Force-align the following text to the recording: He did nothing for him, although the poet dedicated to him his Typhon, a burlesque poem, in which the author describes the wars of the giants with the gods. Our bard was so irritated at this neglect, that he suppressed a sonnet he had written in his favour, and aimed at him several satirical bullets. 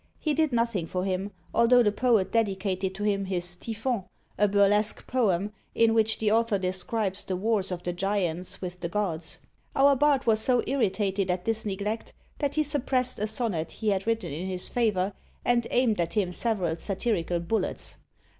He 0.17 0.33
did 0.33 0.51
nothing 0.51 0.87
for 0.87 1.03
him, 1.05 1.29
although 1.53 1.83
the 1.83 1.91
poet 1.91 2.31
dedicated 2.31 2.95
to 2.95 3.03
him 3.03 3.25
his 3.25 3.55
Typhon, 3.55 4.05
a 4.35 4.47
burlesque 4.47 5.05
poem, 5.05 5.51
in 5.75 5.93
which 5.93 6.17
the 6.17 6.31
author 6.31 6.57
describes 6.57 7.23
the 7.23 7.35
wars 7.35 7.71
of 7.71 7.83
the 7.83 7.93
giants 7.93 8.63
with 8.63 8.79
the 8.79 8.89
gods. 8.89 9.37
Our 9.75 9.95
bard 9.95 10.25
was 10.25 10.39
so 10.39 10.63
irritated 10.65 11.29
at 11.29 11.45
this 11.45 11.67
neglect, 11.67 12.13
that 12.39 12.55
he 12.55 12.63
suppressed 12.63 13.19
a 13.19 13.27
sonnet 13.27 13.73
he 13.73 13.89
had 13.89 14.07
written 14.07 14.31
in 14.31 14.47
his 14.47 14.69
favour, 14.69 15.13
and 15.45 15.67
aimed 15.69 16.01
at 16.01 16.13
him 16.13 16.33
several 16.33 16.77
satirical 16.77 17.39
bullets. 17.39 17.97